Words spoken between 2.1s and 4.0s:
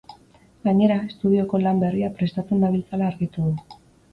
prestatzen dabiltzala argitu du.